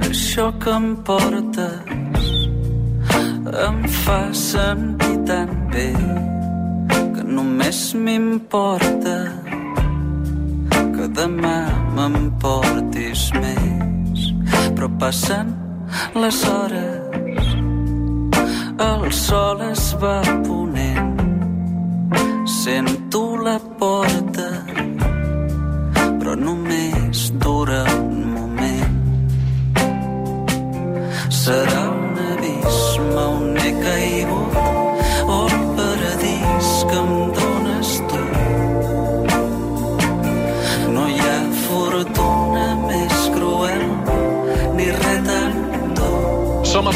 [0.00, 2.28] això que em portes
[3.66, 5.90] em fa sentir tan bé
[7.14, 9.16] que només m'importa
[10.94, 11.58] que demà
[11.94, 14.30] m'emportis més.
[14.74, 15.54] Però passen
[16.18, 17.04] les hores
[18.78, 21.20] el sol es va ponent
[22.50, 24.48] sento la porta
[26.18, 28.23] però només dura un
[31.44, 34.63] serà un abisme on he caigut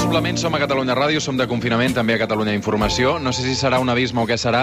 [0.09, 3.19] Suplement, som a Catalunya Ràdio, som de confinament, també a Catalunya Informació.
[3.21, 4.63] No sé si serà un abisme o què serà,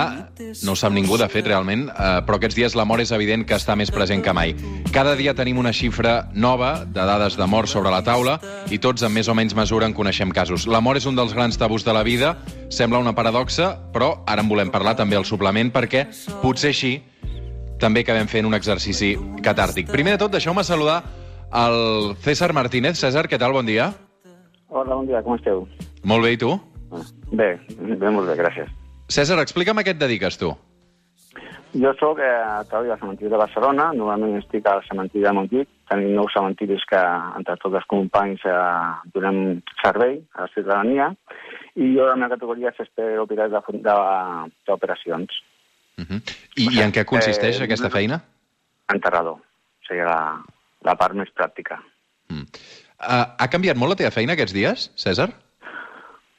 [0.66, 3.44] no ho sap ningú, de fet, realment, eh, però aquests dies la mort és evident
[3.46, 4.56] que està més present que mai.
[4.90, 8.40] Cada dia tenim una xifra nova de dades de mort sobre la taula
[8.74, 10.66] i tots, en més o menys mesura, en coneixem casos.
[10.66, 12.40] La mort és un dels grans tabús de la vida,
[12.74, 16.08] sembla una paradoxa, però ara en volem parlar també al suplement perquè
[16.42, 16.96] potser així
[17.78, 19.14] també acabem fent un exercici
[19.46, 19.94] catàrtic.
[19.94, 21.04] Primer de tot, deixeu-me saludar
[21.54, 22.98] el César Martínez.
[22.98, 23.54] César, què tal?
[23.54, 23.94] Bon dia.
[24.76, 25.64] Hola, bon dia, com esteu?
[26.04, 26.52] Molt bé, i tu?
[27.32, 28.72] Bé, bé, molt bé, gràcies.
[29.12, 30.50] César, explica'm a què et dediques, tu.
[31.76, 36.14] Jo sóc eh, alcalde del cementiri de Barcelona, normalment estic al cementiri de Montjuïc, tenim
[36.16, 37.02] nous cementiris que
[37.40, 38.60] entre tots els companys eh,
[39.16, 39.42] donem
[39.82, 41.10] servei a la ciutadania,
[41.76, 45.42] i jo la meva categoria és expert de- d'operacions,
[45.98, 46.20] Uh -huh.
[46.58, 48.22] I, I en què consisteix Eh, aquesta feina?
[48.94, 50.44] enterrador, o sigui, la,
[50.84, 51.80] la part més pràctica.
[52.30, 52.44] Mm.
[52.96, 55.32] Uh, ha canviat molt la teva feina aquests dies, César?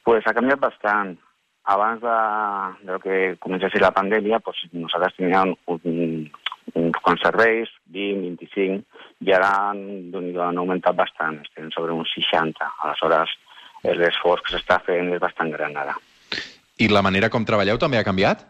[0.06, 1.16] pues ha canviat bastant.
[1.66, 2.16] Abans de,
[2.86, 6.28] de lo que comencés la pandèmia, pues, nosaltres teníem un,
[6.78, 9.80] uns quants serveis, 20, 25, i ara han,
[10.12, 12.70] déu-n'hi-do, han augmentat bastant, estem sobre uns 60.
[12.86, 13.34] Aleshores,
[13.98, 15.98] l'esforç que s'està fent és bastant gran ara.
[16.78, 18.46] I la manera com treballeu també ha canviat?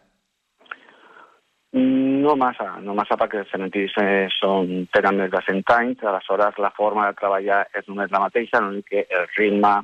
[1.77, 6.57] No massa, no massa perquè els cementiris eh, són, tenen més de 100 anys, aleshores
[6.63, 9.75] la forma de treballar és només la mateixa, l'únic que el ritme,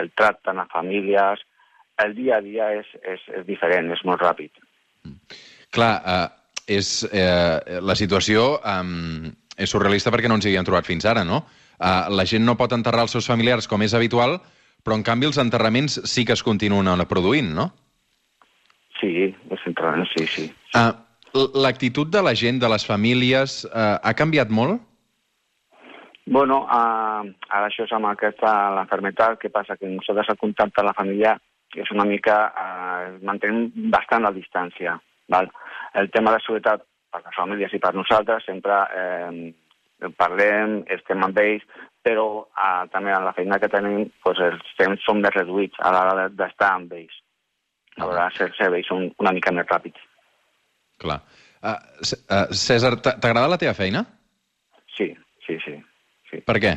[0.00, 1.44] el tracte les famílies,
[2.04, 4.64] el dia a dia és, és, és diferent, és molt ràpid.
[5.76, 6.26] Clar, uh,
[6.72, 11.24] és, uh, la situació um, és surrealista perquè no ens hi havíem trobat fins ara,
[11.24, 11.44] no?
[11.76, 14.38] Uh, la gent no pot enterrar els seus familiars com és habitual,
[14.80, 17.74] però en canvi els enterraments sí que es continuen produint, no?
[18.96, 20.46] Sí, és entrant, sí, sí.
[20.72, 20.94] Uh,
[21.36, 24.80] L'actitud de la gent, de les famílies, uh, ha canviat molt?
[26.26, 30.90] Bueno, uh, ara això és amb aquesta l'enfermetat, que passa que nosaltres el contacte amb
[30.90, 31.36] la família
[31.76, 34.96] és una mica, uh, mantenim bastant la distància.
[35.30, 35.50] Val?
[35.94, 36.82] El tema de seguretat
[37.12, 41.64] per les famílies i per nosaltres sempre eh, parlem, estem amb ells,
[42.06, 45.90] però uh, també en la feina que tenim pues, els temps són més reduïts a
[45.94, 47.16] l'hora d'estar amb ells.
[47.96, 50.05] A vegades els serveis són una mica més ràpids.
[51.02, 51.20] Clar.
[51.62, 51.76] Uh,
[52.30, 54.04] uh, César, t'a- t'agrada la teva feina?
[54.96, 55.10] Sí,
[55.46, 55.74] sí, sí.
[56.30, 56.42] sí.
[56.46, 56.74] Per què?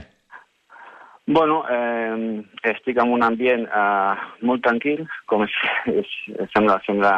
[1.30, 4.14] Bueno, eh, estic en un ambient eh,
[4.50, 5.58] molt tranquil, com és,
[6.02, 6.14] és,
[6.56, 7.12] sembla, sembla,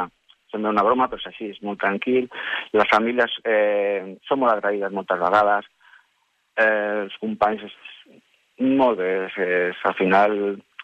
[0.52, 2.28] sembla una broma, però és així, és molt tranquil.
[2.76, 5.70] Les famílies eh, són molt agraïdes moltes vegades.
[6.60, 7.78] Eh, els companys, és,
[8.60, 10.36] molt bé, és, és, al final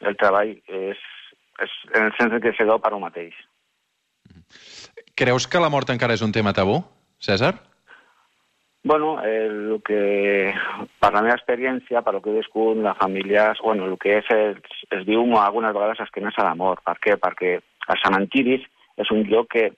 [0.08, 1.04] el treball és,
[1.68, 3.36] és en el sens que se deu per un mateix.
[5.18, 6.76] Creus que la mort encara és un tema tabú,
[7.18, 7.56] César?
[8.86, 9.50] Bueno, eh,
[9.84, 10.02] que,
[11.02, 14.30] per la meva experiència, per lo que he viscut, les famílies, bueno, el que és,
[14.30, 16.84] es, es diu algunes vegades esquenes a la mort.
[16.86, 17.16] Per què?
[17.18, 18.68] Perquè els cementiris
[19.02, 19.72] és un lloc que,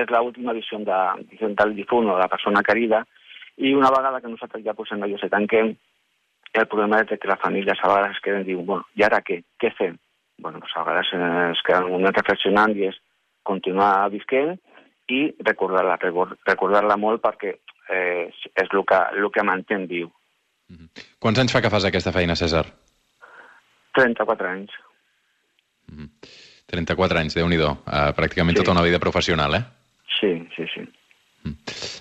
[0.00, 1.00] és l'última visió de,
[1.44, 3.02] del difunt o de la persona querida,
[3.60, 5.74] i una vegada que nosaltres ja posem allò se tanquem,
[6.56, 9.20] el problema és que les famílies a vegades es queden i diuen, bueno, i ara
[9.20, 9.42] què?
[9.60, 10.00] Què fem?
[10.40, 12.96] Bueno, pues a vegades eh, es queden un moment reflexionant i és
[13.44, 14.56] continuar visquent
[15.12, 15.98] i recordar-la,
[16.46, 20.10] recordar-la molt perquè eh, és el que, el que mantén viu.
[21.22, 22.64] Quants anys fa que fas aquesta feina, César?
[23.96, 24.74] 34 anys.
[26.66, 27.76] 34 anys, déu nhi uh,
[28.16, 28.62] Pràcticament Sí.
[28.62, 29.64] tota una vida professional, eh?
[30.18, 30.86] Sí, sí, sí.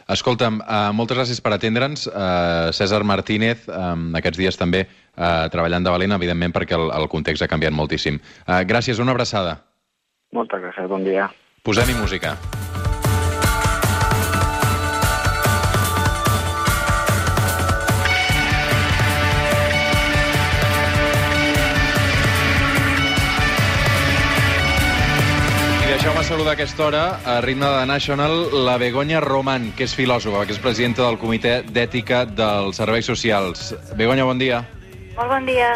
[0.10, 2.08] Escolta'm, uh, moltes gràcies per atendre'ns.
[2.08, 7.10] Uh, César Martínez, um, aquests dies també uh, treballant de valent, evidentment, perquè el, el
[7.12, 8.18] context ha canviat moltíssim.
[8.48, 9.60] Uh, gràcies, una abraçada.
[10.34, 11.30] Moltes gràcies, bon dia.
[11.64, 12.38] Posem-hi música.
[26.06, 30.44] Deixeu-me saludar a aquesta hora, a ritme de National, la Begoña Roman, que és filòsofa,
[30.46, 33.72] que és presidenta del Comitè d'Ètica dels Serveis Socials.
[33.98, 34.60] Begoña, bon dia.
[35.16, 35.72] Molt bon dia.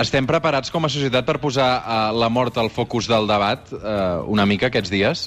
[0.00, 4.24] Estem preparats com a societat per posar uh, la mort al focus del debat uh,
[4.32, 5.26] una mica aquests dies?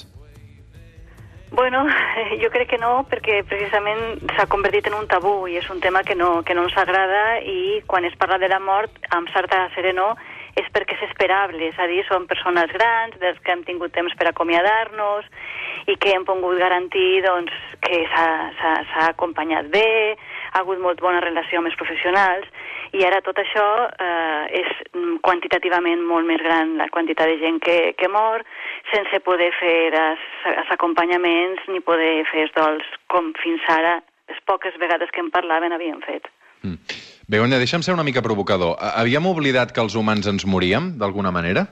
[1.54, 1.84] Bueno,
[2.42, 6.02] jo crec que no, perquè precisament s'ha convertit en un tabú i és un tema
[6.02, 9.68] que no, que no ens agrada i quan es parla de la mort, amb certa
[9.78, 10.18] serenor,
[10.58, 14.14] és perquè és esperable, és a dir, són persones grans, dels que hem tingut temps
[14.18, 15.28] per acomiadar-nos
[15.88, 20.16] i que hem pogut garantir doncs, que s'ha acompanyat bé,
[20.52, 22.48] ha hagut molt bona relació amb els professionals
[22.96, 23.66] i ara tot això
[24.00, 24.70] eh, és
[25.24, 28.44] quantitativament molt més gran la quantitat de gent que, que mor
[28.92, 34.76] sense poder fer els acompanyaments ni poder fer els dols com fins ara les poques
[34.80, 36.28] vegades que en parlaven havien fet.
[36.64, 37.07] Mm.
[37.28, 38.78] Begoña, deixa'm ser una mica provocador.
[38.80, 41.66] Havíem oblidat que els humans ens moríem, d'alguna manera?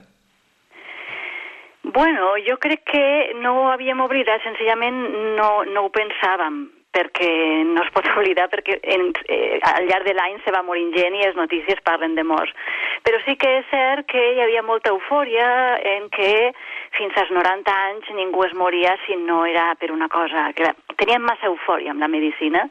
[1.81, 3.05] Bueno, jo crec que
[3.41, 4.99] no ho havíem oblidat, senzillament
[5.39, 7.29] no, no ho pensàvem perquè
[7.71, 11.17] no es pot oblidar perquè en, eh, al llarg de l'any se va morint gent
[11.17, 12.53] i les notícies parlen de morts.
[13.01, 15.47] Però sí que és cert que hi havia molta eufòria
[15.95, 16.51] en què
[16.99, 20.51] fins als 90 anys ningú es moria si no era per una cosa...
[20.53, 22.65] Que teníem massa eufòria amb la medicina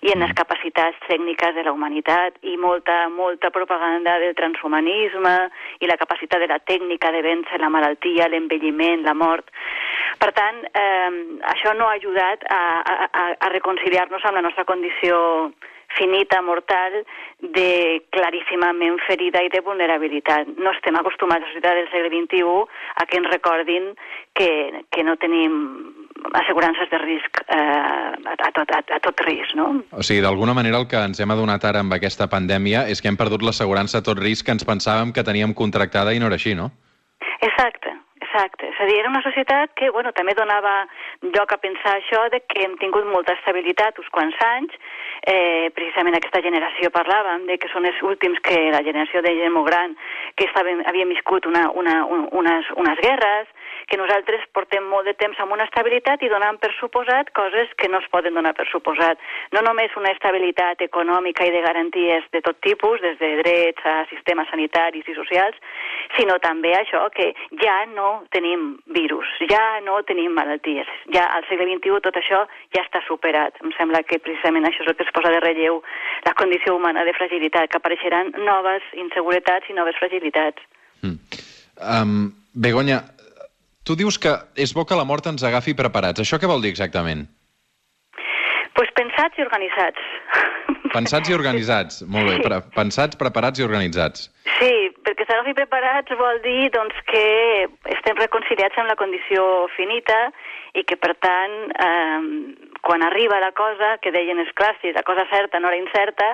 [0.00, 0.36] i en les mm.
[0.38, 5.34] capacitats tècniques de la humanitat i molta, molta propaganda del transhumanisme
[5.80, 9.50] i la capacitat de la tècnica de vèncer la malaltia, l'envelliment, la mort.
[10.20, 11.10] Per tant, eh,
[11.54, 15.50] això no ha ajudat a, a, a reconciliar-nos amb la nostra condició
[15.96, 17.00] finita, mortal,
[17.40, 20.50] de claríssimament ferida i de vulnerabilitat.
[20.58, 22.44] No estem acostumats a la societat del segle XXI
[23.00, 23.90] a que ens recordin
[24.34, 24.50] que,
[24.90, 25.56] que no tenim
[26.36, 29.70] assegurances de risc eh, a, tot, a, a tot risc, no?
[29.96, 33.08] O sigui, d'alguna manera el que ens hem adonat ara amb aquesta pandèmia és que
[33.08, 36.38] hem perdut l'assegurança a tot risc que ens pensàvem que teníem contractada i no era
[36.40, 36.70] així, no?
[37.40, 37.96] Exacte.
[38.30, 40.84] Exacte, és a dir, era una societat que bueno, també donava
[41.34, 44.76] lloc a pensar això de que hem tingut molta estabilitat uns quants anys,
[45.26, 49.50] eh, precisament aquesta generació parlàvem de que són els últims que la generació de gent
[49.56, 49.96] molt gran
[50.38, 53.50] que estaven, havien viscut una, una, un, unes, unes guerres,
[53.90, 57.88] que nosaltres portem molt de temps amb una estabilitat i donant per suposat coses que
[57.88, 59.18] no es poden donar per suposat.
[59.54, 64.04] No només una estabilitat econòmica i de garanties de tot tipus, des de drets a
[64.12, 65.58] sistemes sanitaris i socials,
[66.16, 67.30] sinó també això que
[67.62, 70.88] ja no tenim virus, ja no tenim malalties.
[71.14, 72.44] Ja al segle XXI tot això
[72.74, 73.58] ja està superat.
[73.64, 75.82] Em sembla que precisament això és el que es posa de relleu
[76.26, 80.62] la condició humana de fragilitat, que apareixeran noves inseguretats i noves fragilitats.
[81.02, 81.16] Mm.
[81.80, 83.00] Um, Begoña,
[83.90, 86.22] tu dius que és bo que la mort ens agafi preparats.
[86.22, 87.26] Això què vol dir exactament?
[88.80, 90.04] pues pensats i organitzats.
[90.94, 92.36] Pensats i organitzats, molt bé.
[92.40, 94.30] Pre pensats, preparats i organitzats.
[94.56, 94.70] Sí,
[95.04, 97.24] perquè s'agafi preparats vol dir doncs, que
[97.92, 99.44] estem reconciliats amb la condició
[99.74, 100.16] finita
[100.80, 105.28] i que, per tant, eh, quan arriba la cosa, que deien els clàssics, la cosa
[105.34, 106.32] certa no era incerta,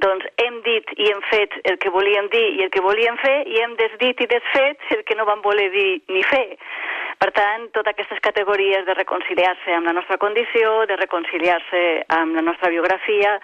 [0.00, 3.36] doncs hem dit i hem fet el que volíem dir i el que volíem fer
[3.48, 6.46] i hem desdit i desfet el que no vam voler dir ni fer.
[7.22, 11.82] Per tant, totes aquestes categories de reconciliar-se amb la nostra condició, de reconciliar-se
[12.16, 13.36] amb la nostra biografia,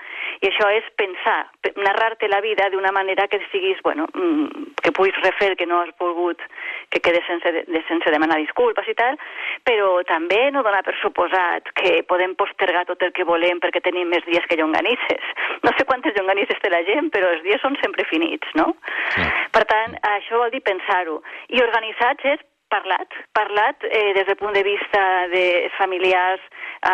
[0.42, 1.36] i això és pensar,
[1.76, 5.94] narrar-te la vida d'una manera que siguis, bueno, mm, que puguis refer que no has
[6.00, 6.42] volgut
[6.90, 9.14] que quede sense, de, sense demanar disculpes i tal,
[9.62, 14.10] però també no donar per suposat que podem postergar tot el que volem perquè tenim
[14.10, 15.22] més dies que llonganisses.
[15.62, 18.72] No sé quantes llonganisses té la gent, però els dies són sempre finits, no?
[19.14, 19.24] Sí.
[19.52, 21.18] Per tant, això vol dir pensar-ho.
[21.50, 25.00] I organitzats és parlat, parlat eh, des del punt de vista
[25.32, 26.42] de familiars,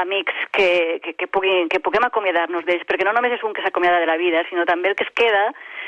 [0.01, 3.65] amics, que, que, que, puguin, que puguem acomiadar-nos d'ells, perquè no només és un que
[3.65, 5.45] s'acomiada de la vida, sinó també el que es queda,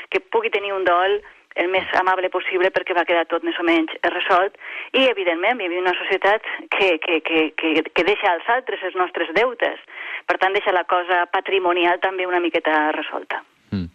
[0.09, 1.19] que pugui tenir un dol
[1.57, 4.55] el més amable possible perquè va quedar tot més o menys resolt
[4.93, 9.33] i, evidentment, vivim una societat que, que, que, que, que deixa als altres els nostres
[9.33, 9.81] deutes.
[10.29, 13.41] Per tant, deixa la cosa patrimonial també una miqueta resolta.
[13.71, 13.89] Mm.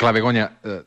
[0.00, 0.80] Clar, Begoña, eh,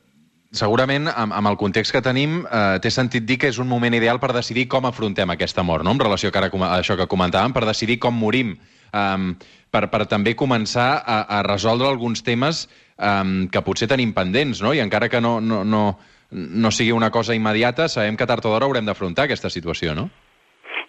[0.58, 3.94] segurament amb, amb el context que tenim eh, té sentit dir que és un moment
[3.94, 5.94] ideal per decidir com afrontem aquesta mort, no?
[5.94, 8.56] en relació a, ara, a això que comentàvem, per decidir com morim,
[8.92, 9.30] um,
[9.70, 14.74] per, per també començar a, a resoldre alguns temes um, que potser tenim pendents, no?
[14.74, 15.82] i encara que no, no, no,
[16.30, 20.08] no sigui una cosa immediata, sabem que tard o d'hora haurem d'afrontar aquesta situació, no?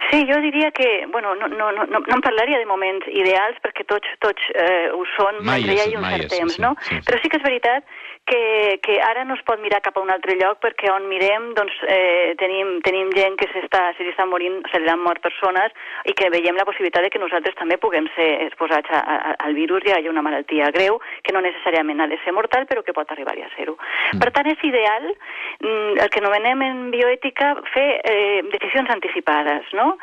[0.09, 3.83] Sí, jo diria que, bueno, no, no, no, no em parlaria de moments ideals perquè
[3.89, 6.69] tots, tots eh, ho són mai mentre hi hagi un cert temps, sí, no?
[6.79, 7.01] Sí, sí.
[7.09, 7.97] Però sí que és veritat
[8.27, 11.53] que, que ara no es pot mirar cap a un altre lloc perquè on mirem
[11.57, 15.23] doncs, eh, tenim, tenim gent que s'està se li estan morint, se li han mort
[15.23, 15.73] persones
[16.05, 19.55] i que veiem la possibilitat de que nosaltres també puguem ser exposats a, a, al
[19.57, 22.95] virus i hi una malaltia greu que no necessàriament ha de ser mortal però que
[22.95, 23.77] pot arribar a ser-ho.
[24.13, 24.21] Mm.
[24.21, 29.93] Per tant, és ideal mm, el que anomenem en bioètica fer eh, decisions anticipades, no?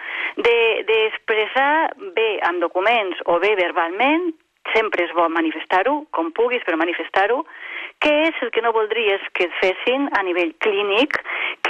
[0.40, 4.33] D'expressar de, bé amb documents o bé verbalment
[4.73, 7.43] sempre és bo manifestar-ho, com puguis, però manifestar-ho,
[8.04, 11.16] què és el que no voldries que et fessin a nivell clínic,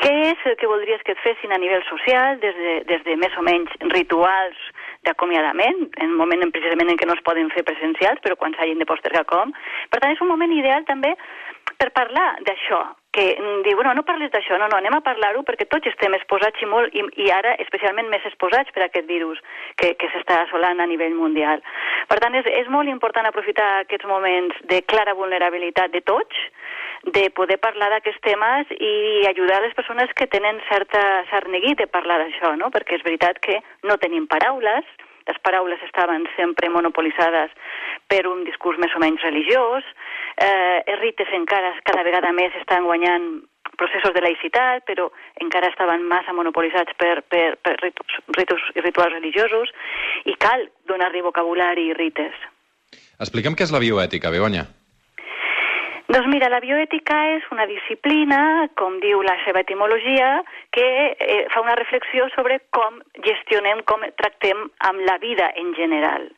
[0.01, 3.15] què és el que voldries que et fessin a nivell social, des de, des de
[3.21, 4.59] més o menys rituals
[5.07, 8.83] d'acomiadament, en un moment precisament en què no es poden fer presencials, però quan s'hagin
[8.83, 9.55] de postergar com.
[9.93, 11.15] Per tant, és un moment ideal també
[11.79, 12.83] per parlar d'això,
[13.15, 13.25] que
[13.63, 16.67] diu, bueno, no parles d'això, no, no, anem a parlar-ho perquè tots estem exposats i
[16.67, 19.39] molt, i, i ara especialment més exposats per a aquest virus
[19.79, 21.63] que, que s'està assolant a nivell mundial.
[22.11, 26.43] Per tant, és, és molt important aprofitar aquests moments de clara vulnerabilitat de tots,
[27.15, 31.87] de poder parlar d'aquests temes i ajudar les persones que tenen certa cert neguit de
[31.87, 32.73] parlar d'això, no?
[32.75, 34.89] perquè és veritat que no tenim paraules,
[35.29, 37.51] les paraules estaven sempre monopolitzades
[38.09, 39.87] per un discurs més o menys religiós,
[40.37, 43.43] eh, els rites encara cada vegada més estan guanyant
[43.81, 45.09] processos de laïcitat, però
[45.43, 49.73] encara estaven massa monopolitzats per, per, per ritus, ritus i rituals religiosos,
[50.31, 52.37] i cal donar-li vocabulari i rites.
[53.19, 54.69] Explica'm què és la bioètica, Begoña.
[56.05, 58.39] Doncs mira, la bioètica és una disciplina,
[58.77, 60.43] com diu la seva etimologia,
[60.77, 60.85] que
[61.17, 66.29] eh, fa una reflexió sobre com gestionem, com tractem amb la vida en general.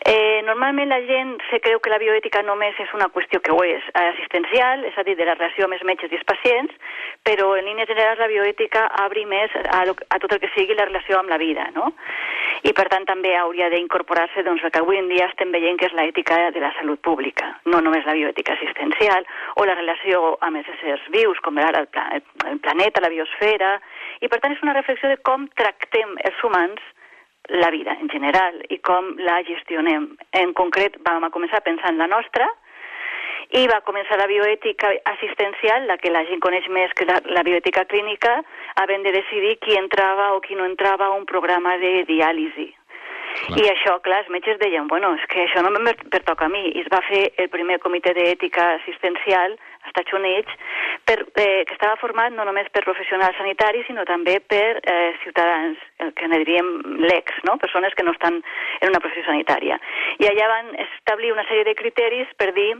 [0.00, 3.60] Eh, normalment la gent se creu que la bioètica només és una qüestió que ho
[3.68, 6.72] és assistencial, és a dir, de la relació amb els metges i els pacients,
[7.26, 10.86] però en línies generals la bioètica obri més a, a tot el que sigui la
[10.88, 11.90] relació amb la vida, no?
[12.64, 15.90] I per tant també hauria d'incorporar-se doncs, el que avui en dia estem veient que
[15.90, 19.28] és l'ètica de la salut pública, no només la bioètica assistencial
[19.60, 22.06] o la relació amb els éssers vius, com ara el, pla
[22.48, 23.76] el planeta, la biosfera,
[24.24, 26.80] i per tant és una reflexió de com tractem els humans
[27.48, 30.10] la vida en general i com la gestionem.
[30.36, 32.46] En concret, vam començar pensant la nostra
[33.56, 37.42] i va començar la bioètica assistencial, la que la gent coneix més que la, la
[37.42, 38.36] bioètica clínica,
[38.78, 42.68] havent de decidir qui entrava o qui no entrava a un programa de diàlisi.
[43.30, 43.58] Clar.
[43.62, 46.62] I això, clar, els metges deien, bueno, és que això no em pertoca a mi.
[46.74, 50.56] I es va fer el primer comitè d'ètica assistencial als Estats Units,
[51.10, 55.80] per, eh, que estava format no només per professionals sanitaris, sinó també per eh, ciutadans,
[56.04, 56.68] el que ne diríem
[57.02, 57.56] lecs, no?
[57.58, 59.80] persones que no estan en una professió sanitària.
[60.22, 62.70] I allà van establir una sèrie de criteris per dir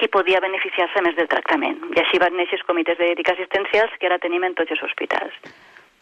[0.00, 1.78] qui podia beneficiar-se més del tractament.
[1.94, 5.38] I així van néixer els comitès d'ètica assistencials que ara tenim en tots els hospitals.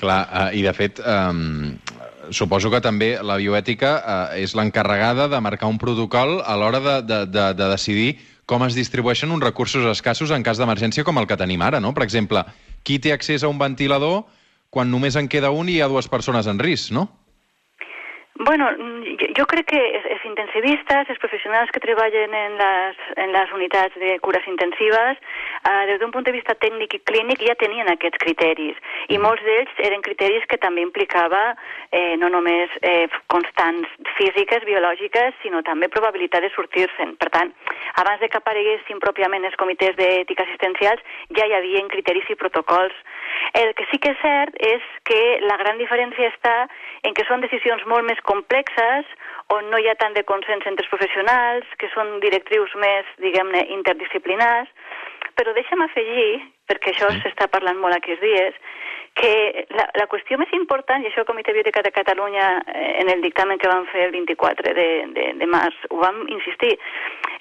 [0.01, 5.45] Clar, eh, i de fet, eh, suposo que també la bioètica eh, és l'encarregada de
[5.45, 8.15] marcar un protocol a l'hora de, de, de, de decidir
[8.51, 11.95] com es distribueixen uns recursos escassos en cas d'emergència com el que tenim ara, no?
[11.95, 12.43] Per exemple,
[12.83, 14.25] qui té accés a un ventilador
[14.75, 17.07] quan només en queda un i hi ha dues persones en risc, no?
[18.43, 18.71] Bueno,
[19.21, 23.99] jo, jo crec que els, intensivistes, els professionals que treballen en les, en les unitats
[24.01, 25.21] de cures intensives,
[25.61, 28.79] eh, des d'un punt de vista tècnic i clínic ja tenien aquests criteris.
[29.13, 29.27] I mm.
[29.27, 31.43] molts d'ells eren criteris que també implicava
[31.93, 37.19] eh, no només eh, constants físiques, biològiques, sinó també probabilitat de sortir-se'n.
[37.21, 37.53] Per tant,
[38.01, 41.05] abans de que apareguessin pròpiament els comitès d'ètica assistencials,
[41.37, 42.97] ja hi havia criteris i protocols.
[43.53, 46.57] El que sí que és cert és que la gran diferència està
[47.05, 49.11] en què són decisions molt més complexes,
[49.55, 53.65] on no hi ha tant de consens entre els professionals, que són directrius més, diguem-ne,
[53.77, 54.71] interdisciplinars,
[55.39, 56.31] però deixa'm afegir,
[56.71, 58.61] perquè això s'està parlant molt aquests dies,
[59.15, 63.11] que la, la qüestió més important, i això el Comitè Biòtica de Catalunya eh, en
[63.13, 64.87] el dictamen que vam fer el 24 de,
[65.17, 66.77] de, de març, ho vam insistir,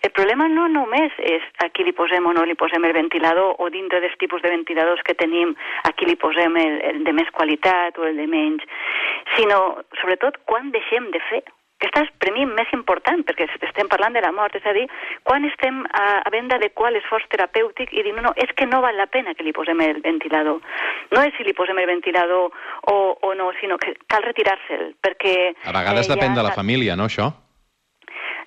[0.01, 3.59] el problema no només és a qui li posem o no li posem el ventilador
[3.59, 7.15] o dintre dels tipus de ventiladors que tenim a qui li posem el, el de
[7.15, 8.65] més qualitat o el de menys,
[9.37, 9.61] sinó
[10.01, 11.43] sobretot quan deixem de fer
[11.79, 14.85] que estàs per mi més important, perquè estem parlant de la mort, és a dir,
[15.23, 18.81] quan estem a, a venda d'adequar l'esforç terapèutic i dir, no, no, és que no
[18.83, 20.59] val la pena que li posem el ventilador.
[21.15, 22.51] No és si li posem el ventilador
[22.91, 25.35] o, o no, sinó que cal retirar-se'l, perquè...
[25.63, 26.41] A vegades eh, depèn ja...
[26.41, 27.31] de la família, no, això?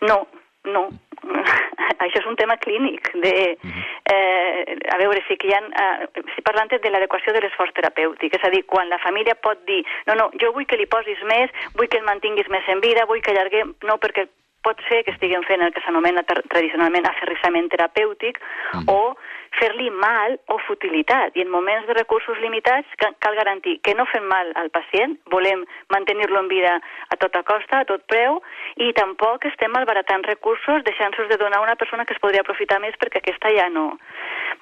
[0.05, 0.23] No,
[0.71, 0.88] no.
[2.02, 3.09] Això és un tema clínic.
[3.23, 3.83] De, mhm.
[4.12, 5.62] eh, a veure, sí que hi ha...
[5.62, 8.37] Eh, estic parlant de l'adequació de l'esforç terapèutic.
[8.38, 11.21] És a dir, quan la família pot dir no, no, jo vull que li posis
[11.31, 13.75] més, vull que el mantinguis més en vida, vull que allarguem...
[13.88, 14.28] No, perquè
[14.62, 18.85] pot ser que estiguem fent el que s'anomena tradicionalment aferrissament terapèutic mm.
[18.87, 19.14] o
[19.59, 21.37] fer-li mal o futilitat.
[21.37, 25.64] I en moments de recursos limitats cal garantir que no fem mal al pacient, volem
[25.92, 26.75] mantenir-lo en vida
[27.09, 28.40] a tota costa, a tot preu,
[28.76, 32.80] i tampoc estem malbaratant recursos deixant-nos de donar a una persona que es podria aprofitar
[32.80, 33.92] més perquè aquesta ja no.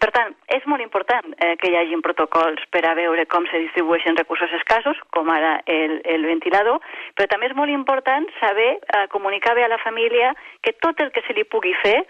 [0.01, 3.61] Per tant, és molt important eh, que hi hagin protocols per a veure com se
[3.67, 6.81] distribueixen recursos escassos, com ara el, el ventilador,
[7.15, 10.33] però també és molt important saber eh, comunicar bé a la família
[10.65, 12.01] que tot el que se li pugui fer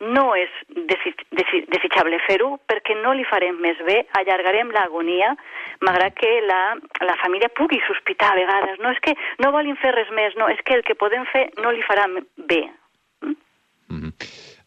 [0.00, 0.50] no és
[0.88, 5.34] desitjable fer-ho perquè no li farem més bé, allargarem l'agonia,
[5.84, 6.60] malgrat que la,
[7.04, 8.80] la família pugui sospitar a vegades.
[8.80, 9.14] No és que
[9.44, 12.08] no volim fer res més, no, és que el que podem fer no li farà
[12.48, 12.62] bé.
[13.22, 13.36] Mm
[13.90, 14.12] -hmm.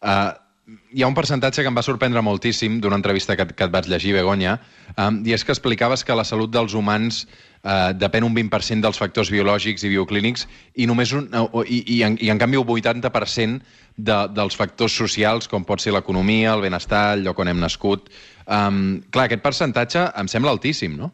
[0.06, 0.34] uh,
[0.66, 3.88] hi ha un percentatge que em va sorprendre moltíssim d'una entrevista que, que et vaig
[3.92, 4.58] llegir, Begoña,
[4.96, 9.00] um, i és que explicaves que la salut dels humans uh, depèn un 20% dels
[9.02, 10.48] factors biològics i bioclínics
[10.80, 13.60] i només un, uh, i, i, en, i en canvi un 80%
[13.98, 18.08] de, dels factors socials, com pot ser l'economia, el benestar, el lloc on hem nascut.
[18.48, 21.12] Um, clar, aquest percentatge em sembla altíssim, no?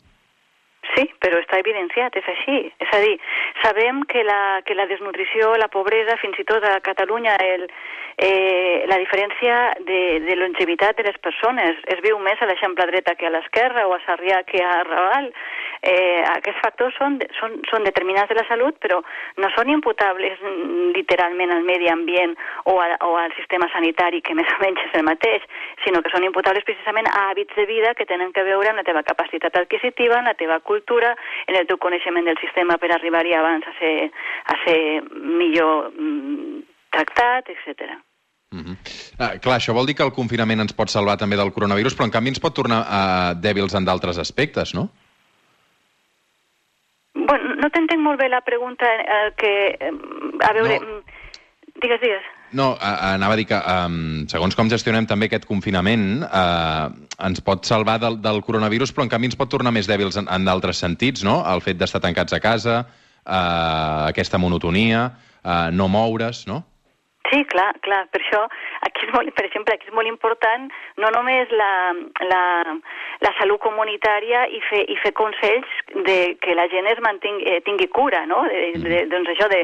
[1.00, 2.58] Sí, però està evidenciat, és així.
[2.84, 3.16] És a dir,
[3.64, 7.70] sabem que la, que la desnutrició, la pobresa, fins i tot a Catalunya, el,
[8.20, 13.16] eh, la diferència de, de longevitat de les persones es viu més a l'Eixample dreta
[13.16, 15.32] que a l'esquerra o a Sarrià que a Raval.
[15.82, 19.00] Eh, aquests factors són, són, són determinats de la salut, però
[19.40, 24.36] no són imputables mm, literalment al medi ambient o, a, o al sistema sanitari, que
[24.36, 25.46] més o menys és el mateix,
[25.86, 28.88] sinó que són imputables precisament a hàbits de vida que tenen que veure amb la
[28.88, 31.16] teva capacitat adquisitiva, amb la teva cultura,
[31.48, 33.96] en el teu coneixement del sistema per arribar-hi abans a ser,
[34.52, 34.80] a ser
[35.16, 37.96] millor mm, tractat, etc.
[38.52, 38.76] Uh -huh.
[38.76, 42.06] uh, clar, això vol dir que el confinament ens pot salvar també del coronavirus, però
[42.06, 44.90] en canvi ens pot tornar uh, dèbils en d'altres aspectes, no?
[47.16, 49.54] Bueno, no t'entenc molt bé la pregunta eh, que...
[49.80, 49.94] Eh,
[50.46, 50.80] a veure...
[50.80, 51.00] No.
[51.00, 51.18] No.
[51.80, 52.26] Digues, digues.
[52.52, 56.90] No, anava a dir que, um, segons com gestionem també aquest confinament, uh,
[57.28, 60.28] ens pot salvar del, del coronavirus, però en canvi ens pot tornar més dèbils en,
[60.28, 61.38] en d'altres sentits, no?
[61.48, 62.82] El fet d'estar tancats a casa,
[63.22, 65.06] uh, aquesta monotonia,
[65.44, 66.64] uh, no moure's, no?
[67.30, 68.08] Sí, clar, clar.
[68.10, 68.42] Per això,
[68.88, 70.66] aquí és molt, per exemple, aquí és molt important
[70.98, 71.74] no només la,
[72.26, 72.44] la,
[73.22, 75.76] la salut comunitària i fer, i fer consells
[76.08, 78.42] de que la gent es mantingui, eh, tingui cura, no?
[78.50, 79.62] De, de, doncs això de,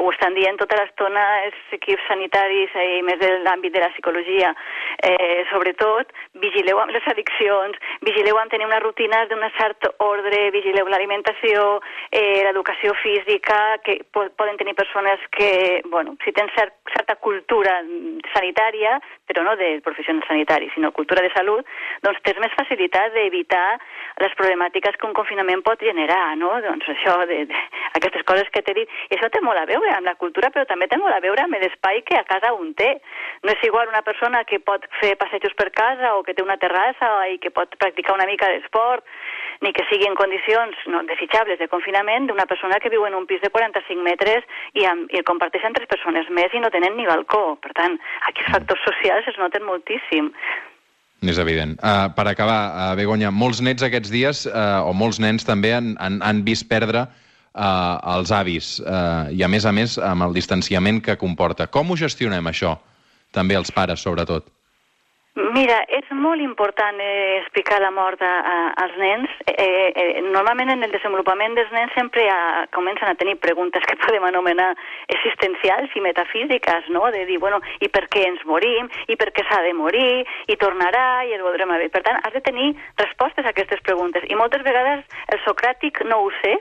[0.00, 4.50] ho estan dient tota l'estona els equips sanitaris i més de l'àmbit de la psicologia.
[5.06, 6.10] Eh, sobretot,
[6.42, 11.78] vigileu amb les addiccions, vigileu amb tenir unes rutines d'un cert ordre, vigileu l'alimentació,
[12.10, 17.82] eh, l'educació física, que po poden tenir persones que, bueno, si tens cert, certa cultura
[18.32, 21.66] sanitària, però no de professionals sanitaris, sinó cultura de salut,
[22.02, 23.78] doncs tens més facilitat d'evitar
[24.22, 26.50] les problemàtiques que un confinament pot generar, no?
[26.64, 27.62] Doncs això, de, de,
[27.98, 28.88] aquestes coses que t'he dit.
[29.10, 31.44] I això té molt a veure amb la cultura, però també té molt a veure
[31.44, 32.94] amb l'espai que a casa un té.
[33.44, 36.56] No és igual una persona que pot fer passejos per casa o que té una
[36.56, 39.04] terrassa i que pot practicar una mica d'esport,
[39.62, 43.26] ni que sigui en condicions no, desitjables de confinament d'una persona que viu en un
[43.30, 46.96] pis de 45 metres i, amb, i el comparteixen tres persones més i no tenen
[46.98, 47.56] ni balcó.
[47.62, 50.30] Per tant, aquí els factors socials es noten moltíssim.
[51.24, 51.76] És evident.
[51.80, 55.94] Uh, per acabar, uh, Begoña, molts nets aquests dies, uh, o molts nens també, han,
[56.02, 60.36] han, han vist perdre uh, els avis, uh, i a més a més amb el
[60.36, 61.70] distanciament que comporta.
[61.72, 62.76] Com ho gestionem, això?
[63.34, 64.50] També els pares, sobretot.
[65.34, 69.32] Mira, és molt important eh, explicar la mort a, a, als nens.
[69.50, 73.98] Eh, eh, normalment en el desenvolupament dels nens sempre a, comencen a tenir preguntes que
[73.98, 74.68] podem anomenar
[75.10, 77.10] existencials i metafísiques, no?
[77.10, 78.86] De dir, bueno, i per què ens morim?
[79.10, 80.22] I per què s'ha de morir?
[80.46, 81.24] I tornarà?
[81.26, 81.90] I el voldrem haver?
[81.90, 82.70] Per tant, has de tenir
[83.02, 84.30] respostes a aquestes preguntes.
[84.30, 85.02] I moltes vegades
[85.34, 86.60] el socràtic no ho sé,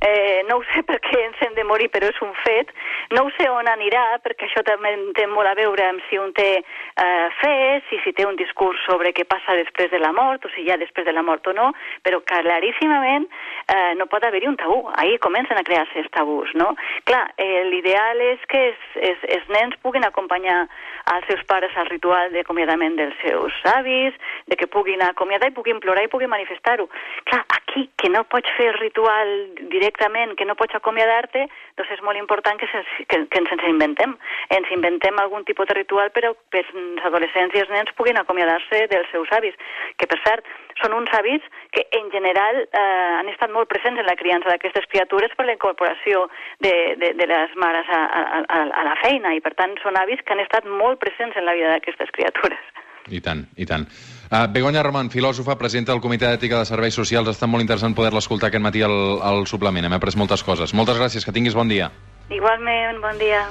[0.00, 2.70] eh, no ho sé per què ens hem de morir, però és un fet.
[3.14, 6.32] No ho sé on anirà, perquè això també té molt a veure amb si un
[6.36, 7.54] té eh, fe,
[7.88, 10.72] si, si té un discurs sobre què passa després de la mort, o si hi
[10.72, 11.70] ha després de la mort o no,
[12.06, 14.80] però claríssimament eh, no pot haver-hi un tabú.
[15.00, 16.74] Ahir comencen a crear-se els tabús, no?
[17.08, 20.64] Clar, eh, l'ideal és que els, els, els nens puguin acompanyar
[21.08, 25.80] als seus pares al ritual d'acomiadament dels seus avis, de que puguin acomiadar i puguin
[25.80, 26.88] plorar i puguin manifestar-ho.
[27.30, 29.32] Clar, aquí, que no pots fer el ritual
[29.88, 31.46] directament, que no pots acomiadar-te,
[31.78, 34.14] doncs és molt important que, se, que, que ens, ens inventem.
[34.54, 38.86] Ens inventem algun tipus de ritual per que els adolescents i els nens puguin acomiadar-se
[38.92, 39.56] dels seus avis,
[39.96, 40.48] que per cert,
[40.82, 41.42] són uns avis
[41.74, 42.82] que en general eh,
[43.18, 46.28] han estat molt presents en la criança d'aquestes criatures per la incorporació
[46.62, 49.98] de, de, de les mares a, a, a, a la feina i per tant són
[49.98, 52.62] avis que han estat molt presents en la vida d'aquestes criatures.
[53.08, 53.88] I tant, i tant.
[54.28, 57.30] Uh, Begoña Roman, filòsofa, presidenta del Comitè d'Ètica de Serveis Socials.
[57.32, 58.92] Estat molt interessant poder-la escoltar aquest matí al,
[59.24, 59.88] al suplement.
[59.88, 60.74] Hem après moltes coses.
[60.76, 61.88] Moltes gràcies, que tinguis bon dia.
[62.28, 63.46] Igualment, bon dia.